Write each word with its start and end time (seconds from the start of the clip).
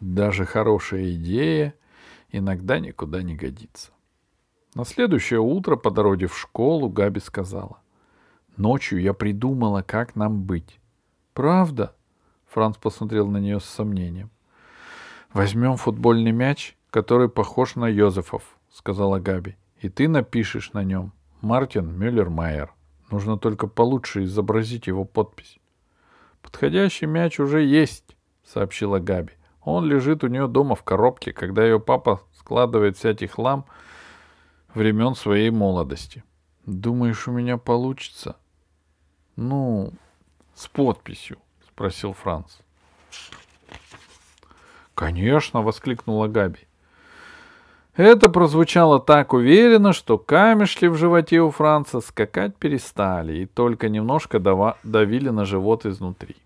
Даже 0.00 0.44
хорошая 0.44 1.12
идея 1.14 1.74
иногда 2.30 2.78
никуда 2.78 3.22
не 3.22 3.34
годится. 3.34 3.90
На 4.74 4.84
следующее 4.84 5.40
утро 5.40 5.76
по 5.76 5.90
дороге 5.90 6.26
в 6.26 6.38
школу 6.38 6.88
Габи 6.88 7.20
сказала. 7.20 7.78
Ночью 8.56 9.00
я 9.00 9.12
придумала, 9.12 9.82
как 9.82 10.14
нам 10.14 10.42
быть. 10.42 10.78
Правда? 11.32 11.94
Франц 12.48 12.76
посмотрел 12.76 13.28
на 13.28 13.38
нее 13.38 13.60
с 13.60 13.64
сомнением. 13.64 14.30
Возьмем 15.32 15.76
футбольный 15.76 16.32
мяч, 16.32 16.76
который 16.90 17.28
похож 17.28 17.74
на 17.74 17.88
Йозефов, 17.88 18.42
сказала 18.72 19.18
Габи, 19.18 19.56
и 19.80 19.88
ты 19.88 20.08
напишешь 20.08 20.72
на 20.72 20.82
нем 20.82 21.12
Мартин 21.40 21.90
Мюллер-Майер. 21.98 22.70
Нужно 23.10 23.38
только 23.38 23.66
получше 23.66 24.24
изобразить 24.24 24.86
его 24.86 25.04
подпись. 25.04 25.58
Подходящий 26.42 27.06
мяч 27.06 27.40
уже 27.40 27.62
есть, 27.62 28.16
сообщила 28.44 28.98
Габи. 28.98 29.32
Он 29.70 29.84
лежит 29.84 30.24
у 30.24 30.28
нее 30.28 30.48
дома 30.48 30.74
в 30.74 30.82
коробке, 30.82 31.34
когда 31.34 31.62
ее 31.62 31.78
папа 31.78 32.22
складывает 32.38 32.96
всякий 32.96 33.26
хлам 33.26 33.66
времен 34.72 35.14
своей 35.14 35.50
молодости. 35.50 36.24
Думаешь, 36.64 37.28
у 37.28 37.32
меня 37.32 37.58
получится? 37.58 38.36
Ну, 39.36 39.92
с 40.54 40.68
подписью, 40.68 41.36
спросил 41.66 42.14
Франц. 42.14 42.56
Конечно, 44.94 45.60
воскликнула 45.60 46.28
Габи. 46.28 46.60
Это 47.94 48.30
прозвучало 48.30 48.98
так 48.98 49.34
уверенно, 49.34 49.92
что 49.92 50.16
камешки 50.16 50.86
в 50.86 50.96
животе 50.96 51.42
у 51.42 51.50
Франца 51.50 52.00
скакать 52.00 52.56
перестали 52.56 53.40
и 53.40 53.46
только 53.46 53.90
немножко 53.90 54.40
давили 54.82 55.28
на 55.28 55.44
живот 55.44 55.84
изнутри. 55.84 56.36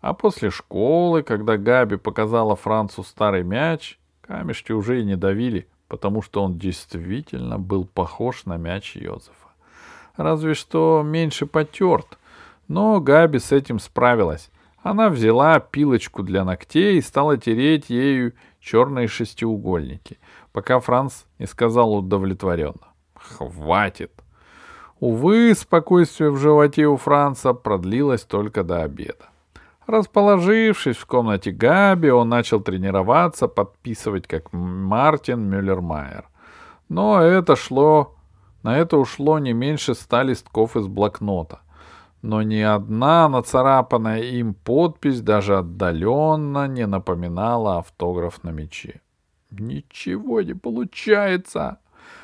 А 0.00 0.14
после 0.14 0.50
школы, 0.50 1.22
когда 1.22 1.56
Габи 1.56 1.96
показала 1.96 2.56
Францу 2.56 3.02
старый 3.02 3.42
мяч, 3.42 3.98
камешки 4.20 4.72
уже 4.72 5.00
и 5.00 5.04
не 5.04 5.16
давили, 5.16 5.68
потому 5.88 6.22
что 6.22 6.42
он 6.42 6.58
действительно 6.58 7.58
был 7.58 7.84
похож 7.84 8.44
на 8.44 8.56
мяч 8.56 8.96
Йозефа. 8.96 9.48
Разве 10.16 10.54
что 10.54 11.02
меньше 11.04 11.46
потерт, 11.46 12.18
но 12.68 13.00
Габи 13.00 13.38
с 13.38 13.52
этим 13.52 13.78
справилась. 13.78 14.50
Она 14.82 15.08
взяла 15.08 15.58
пилочку 15.58 16.22
для 16.22 16.44
ногтей 16.44 16.98
и 16.98 17.02
стала 17.02 17.36
тереть 17.36 17.90
ею 17.90 18.34
черные 18.60 19.08
шестиугольники, 19.08 20.18
пока 20.52 20.78
Франц 20.78 21.24
не 21.38 21.46
сказал 21.46 21.94
удовлетворенно. 21.94 22.88
«Хватит!» 23.14 24.12
Увы, 24.98 25.54
спокойствие 25.54 26.30
в 26.30 26.38
животе 26.38 26.86
у 26.86 26.96
Франца 26.96 27.52
продлилось 27.52 28.22
только 28.22 28.64
до 28.64 28.82
обеда. 28.82 29.26
Расположившись 29.86 30.96
в 30.96 31.06
комнате 31.06 31.52
Габи, 31.52 32.10
он 32.10 32.28
начал 32.28 32.60
тренироваться, 32.60 33.46
подписывать 33.46 34.26
как 34.26 34.52
Мартин 34.52 35.48
Мюллермайер. 35.48 36.28
Но 36.88 37.20
это 37.20 37.54
шло, 37.54 38.16
на 38.62 38.76
это 38.76 38.96
ушло 38.96 39.38
не 39.38 39.52
меньше 39.52 39.94
ста 39.94 40.24
листков 40.24 40.76
из 40.76 40.88
блокнота. 40.88 41.60
Но 42.20 42.42
ни 42.42 42.58
одна 42.58 43.28
нацарапанная 43.28 44.22
им 44.22 44.54
подпись 44.54 45.20
даже 45.20 45.58
отдаленно 45.58 46.66
не 46.66 46.86
напоминала 46.86 47.78
автограф 47.78 48.42
на 48.42 48.50
мече. 48.50 49.00
«Ничего 49.50 50.42
не 50.42 50.54
получается!» 50.54 51.78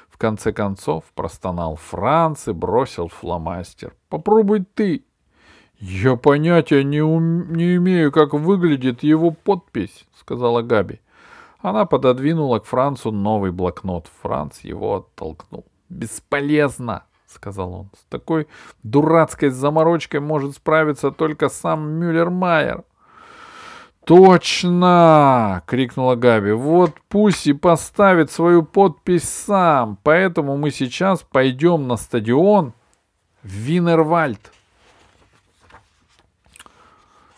В 0.08 0.18
конце 0.18 0.52
концов 0.52 1.04
простонал 1.14 1.76
Франц 1.76 2.48
и 2.48 2.52
бросил 2.52 3.06
фломастер. 3.06 3.94
«Попробуй 4.08 4.64
ты!» 4.74 5.04
«Я 5.84 6.14
понятия 6.14 6.84
не, 6.84 7.02
ум... 7.02 7.54
не 7.54 7.74
имею, 7.74 8.12
как 8.12 8.34
выглядит 8.34 9.02
его 9.02 9.32
подпись»,— 9.32 10.06
сказала 10.20 10.62
Габи. 10.62 11.00
Она 11.58 11.86
пододвинула 11.86 12.60
к 12.60 12.66
Францу 12.66 13.10
новый 13.10 13.50
блокнот. 13.50 14.06
Франц 14.22 14.60
его 14.60 14.98
оттолкнул. 14.98 15.64
«Бесполезно»,— 15.88 17.02
сказал 17.26 17.74
он. 17.74 17.90
«С 17.98 18.04
такой 18.08 18.46
дурацкой 18.84 19.48
заморочкой 19.48 20.20
может 20.20 20.54
справиться 20.54 21.10
только 21.10 21.48
сам 21.48 22.00
Мюллер-Майер». 22.00 22.84
«Точно!»— 24.04 25.64
крикнула 25.66 26.14
Габи. 26.14 26.52
«Вот 26.52 26.92
пусть 27.08 27.48
и 27.48 27.52
поставит 27.54 28.30
свою 28.30 28.62
подпись 28.62 29.28
сам. 29.28 29.98
Поэтому 30.04 30.56
мы 30.56 30.70
сейчас 30.70 31.24
пойдем 31.24 31.88
на 31.88 31.96
стадион 31.96 32.72
в 33.42 33.48
Винервальд». 33.48 34.52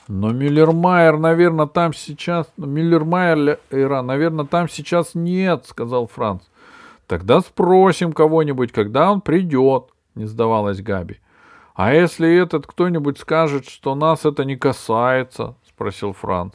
Но 0.08 0.32
Миллермайер, 0.32 1.18
наверное, 1.18 1.66
там 1.66 1.94
сейчас... 1.94 2.46
Миллермайера, 2.56 4.02
наверное, 4.02 4.44
там 4.44 4.68
сейчас 4.68 5.14
нет, 5.14 5.66
сказал 5.66 6.06
Франц. 6.06 6.42
Тогда 7.06 7.40
спросим 7.40 8.12
кого-нибудь, 8.12 8.72
когда 8.72 9.10
он 9.10 9.20
придет, 9.20 9.86
не 10.14 10.26
сдавалась 10.26 10.80
Габи. 10.80 11.20
А 11.74 11.92
если 11.92 12.32
этот 12.40 12.66
кто-нибудь 12.66 13.18
скажет, 13.18 13.68
что 13.68 13.94
нас 13.94 14.24
это 14.24 14.44
не 14.44 14.56
касается, 14.56 15.56
спросил 15.66 16.12
Франц. 16.12 16.54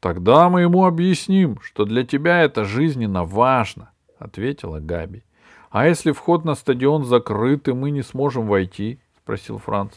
Тогда 0.00 0.48
мы 0.48 0.62
ему 0.62 0.86
объясним, 0.86 1.60
что 1.60 1.84
для 1.84 2.04
тебя 2.04 2.42
это 2.42 2.64
жизненно 2.64 3.24
важно, 3.24 3.90
ответила 4.18 4.80
Габи. 4.80 5.24
А 5.70 5.86
если 5.86 6.12
вход 6.12 6.44
на 6.44 6.54
стадион 6.54 7.04
закрыт, 7.04 7.68
и 7.68 7.72
мы 7.72 7.90
не 7.90 8.02
сможем 8.02 8.46
войти? 8.46 8.98
спросил 9.22 9.58
Франц. 9.58 9.92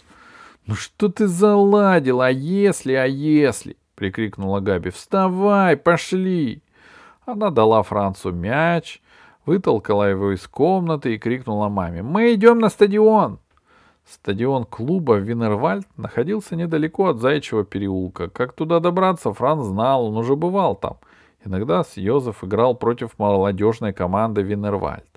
«Ну 0.66 0.76
что 0.76 1.10
ты 1.10 1.28
заладил? 1.28 2.22
А 2.22 2.30
если, 2.30 2.94
а 2.94 3.06
если?»— 3.06 3.78
прикрикнула 3.96 4.62
Габи. 4.62 4.92
«Вставай, 4.92 5.76
пошли!» 5.76 6.64
Она 7.26 7.50
дала 7.50 7.84
Францу 7.84 8.32
мяч, 8.32 9.02
вытолкала 9.46 10.10
его 10.10 10.34
из 10.34 10.48
комнаты 10.48 11.16
и 11.16 11.18
крикнула 11.18 11.70
маме. 11.70 12.02
«Мы 12.02 12.34
идем 12.34 12.60
на 12.60 12.70
стадион!» 12.70 13.40
Стадион 14.06 14.66
клуба 14.66 15.16
Винервальд 15.16 15.88
находился 15.98 16.56
недалеко 16.56 17.08
от 17.08 17.18
Зайчего 17.18 17.64
переулка. 17.64 18.30
Как 18.30 18.54
туда 18.54 18.80
добраться, 18.80 19.34
Франц 19.34 19.66
знал, 19.66 20.06
он 20.08 20.18
уже 20.18 20.36
бывал 20.36 20.76
там. 20.76 20.98
Иногда 21.46 21.84
с 21.84 21.98
Йозеф 21.98 22.44
играл 22.44 22.76
против 22.76 23.18
молодежной 23.18 23.94
команды 23.94 24.42
Винервальд. 24.42 25.13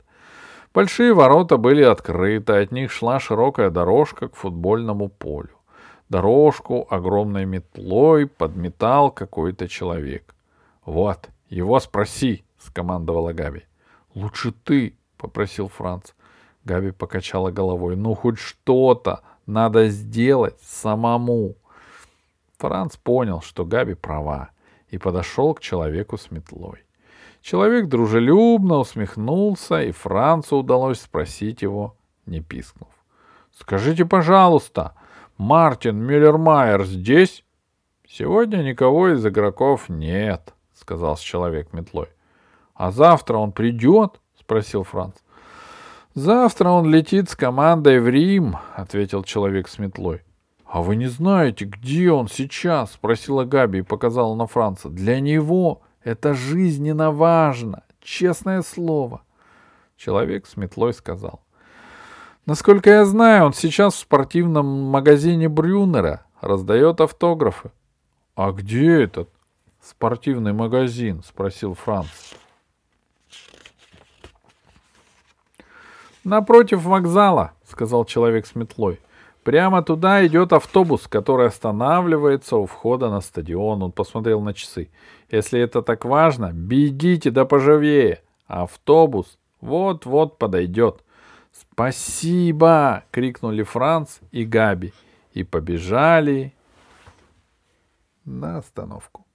Большие 0.77 1.15
ворота 1.15 1.57
были 1.57 1.83
открыты, 1.83 2.53
от 2.53 2.71
них 2.71 2.93
шла 2.93 3.19
широкая 3.19 3.71
дорожка 3.71 4.29
к 4.29 4.37
футбольному 4.37 5.09
полю. 5.09 5.57
Дорожку 6.11 6.87
огромной 6.91 7.47
метлой 7.47 8.27
подметал 8.27 9.11
какой-то 9.11 9.69
человек. 9.69 10.35
«Вот, 10.85 11.31
его 11.49 11.81
спроси»,— 11.81 12.45
скомандовала 12.59 13.33
Габи. 13.33 13.63
«Лучше 14.15 14.53
ты»,— 14.53 14.99
попросил 15.17 15.69
Франц. 15.69 16.13
Габи 16.65 16.91
покачала 16.91 17.51
головой. 17.51 17.97
«Ну, 17.97 18.15
хоть 18.15 18.39
что-то 18.39 19.23
надо 19.47 19.89
сделать 19.89 20.61
самому». 20.61 21.55
Франц 22.59 22.99
понял, 22.99 23.41
что 23.41 23.65
Габи 23.65 23.95
права, 23.95 24.51
и 24.91 24.99
подошел 24.99 25.55
к 25.55 25.61
человеку 25.61 26.19
с 26.19 26.31
метлой. 26.31 26.86
Человек 27.47 27.87
дружелюбно 27.87 28.79
усмехнулся, 28.79 29.81
и 29.81 29.93
Францу 29.93 30.57
удалось 30.57 31.01
спросить 31.01 31.63
его, 31.63 31.95
не 32.27 32.41
пискнув.— 32.41 32.89
Скажите, 33.57 34.05
пожалуйста, 34.05 34.95
Мартин 35.39 35.97
Мюллермайер 35.97 36.85
здесь?— 36.85 37.45
Сегодня 38.09 38.65
никого 38.65 39.11
из 39.11 39.25
игроков 39.25 39.89
нет,— 39.89 40.55
сказал 40.75 41.17
человек 41.19 41.73
метлой.— 41.73 42.09
А 42.75 42.91
завтра 42.91 43.37
он 43.37 43.53
придет?— 43.53 44.21
спросил 44.41 44.83
Франц.— 44.83 45.15
Завтра 46.15 46.71
он 46.71 46.93
летит 46.93 47.31
с 47.31 47.37
командой 47.37 48.01
в 48.01 48.09
Рим,— 48.09 48.57
ответил 48.75 49.23
человек 49.23 49.69
с 49.69 49.79
метлой.— 49.79 50.23
А 50.67 50.83
вы 50.83 50.97
не 50.97 51.07
знаете, 51.07 51.65
где 51.65 52.11
он 52.11 52.27
сейчас?— 52.27 52.93
спросила 52.95 53.45
Габи 53.45 53.79
и 53.79 53.83
показала 53.83 54.35
на 54.35 54.49
Франца.— 54.49 54.89
Для 54.91 55.21
него 55.21 55.83
это 56.07 56.35
жизненно 56.35 57.11
важно, 57.11 57.83
честное 58.01 58.63
слово. 58.63 59.23
Человек 59.97 60.47
с 60.47 60.57
метлой 60.57 60.95
сказал. 60.95 61.43
Насколько 62.47 62.91
я 62.91 63.05
знаю, 63.05 63.47
он 63.47 63.53
сейчас 63.53 63.95
в 63.95 63.99
спортивном 63.99 64.67
магазине 64.67 65.49
Брюнера 65.49 66.25
раздает 66.41 67.01
автографы. 67.01 67.73
А 68.37 68.53
где 68.53 69.03
этот 69.03 69.31
спортивный 69.83 70.53
магазин? 70.53 71.25
спросил 71.25 71.75
Франц. 71.75 72.07
Напротив 76.23 76.85
вокзала, 76.85 77.53
сказал 77.69 78.05
человек 78.05 78.47
с 78.47 78.55
метлой. 78.55 79.01
Прямо 79.47 79.81
туда 79.81 80.27
идет 80.27 80.53
автобус, 80.53 81.07
который 81.07 81.47
останавливается 81.47 82.57
у 82.57 82.67
входа 82.67 83.11
на 83.11 83.21
стадион. 83.21 83.81
Он 83.81 83.93
посмотрел 83.93 84.41
на 84.41 84.53
часы. 84.53 84.91
Если 85.31 85.61
это 85.61 85.83
так 85.83 86.05
важно, 86.05 86.51
бегите 86.53 87.31
да 87.31 87.45
поживее. 87.45 88.23
Автобус 88.49 89.39
вот-вот 89.61 90.39
подойдет. 90.39 91.05
«Спасибо!»— 91.53 93.05
крикнули 93.13 93.63
Франц 93.63 94.19
и 94.33 94.45
Габи 94.45 94.93
и 95.33 95.45
побежали 95.45 96.53
на 98.25 98.59
остановку. 98.59 99.26